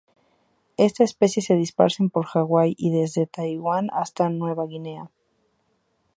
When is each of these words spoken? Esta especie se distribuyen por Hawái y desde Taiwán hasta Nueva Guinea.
Esta 0.77 1.03
especie 1.03 1.43
se 1.43 1.53
distribuyen 1.53 2.09
por 2.09 2.25
Hawái 2.25 2.73
y 2.75 2.89
desde 2.89 3.27
Taiwán 3.27 3.91
hasta 3.93 4.29
Nueva 4.29 4.65
Guinea. 4.65 5.11